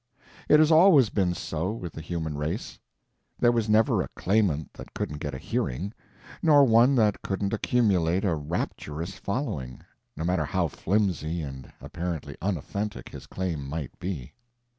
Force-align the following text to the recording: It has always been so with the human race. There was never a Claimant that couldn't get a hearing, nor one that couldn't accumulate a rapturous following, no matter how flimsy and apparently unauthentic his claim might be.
It 0.49 0.57
has 0.59 0.71
always 0.71 1.09
been 1.09 1.35
so 1.35 1.69
with 1.73 1.93
the 1.93 2.01
human 2.01 2.35
race. 2.35 2.79
There 3.37 3.51
was 3.51 3.69
never 3.69 4.01
a 4.01 4.07
Claimant 4.15 4.73
that 4.73 4.95
couldn't 4.95 5.19
get 5.19 5.35
a 5.35 5.37
hearing, 5.37 5.93
nor 6.41 6.63
one 6.63 6.95
that 6.95 7.21
couldn't 7.21 7.53
accumulate 7.53 8.25
a 8.25 8.33
rapturous 8.33 9.19
following, 9.19 9.81
no 10.17 10.23
matter 10.23 10.45
how 10.45 10.69
flimsy 10.69 11.43
and 11.43 11.71
apparently 11.79 12.35
unauthentic 12.41 13.09
his 13.09 13.27
claim 13.27 13.69
might 13.69 13.99
be. 13.99 14.33